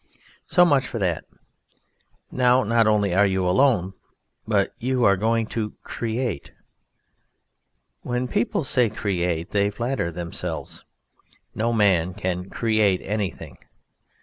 [0.47, 1.25] So much for that.
[2.31, 3.93] Now not only are you alone,
[4.47, 6.51] but you are going to "create".
[8.01, 10.83] When people say "create" they flatter themselves.
[11.53, 13.59] No man can create anything.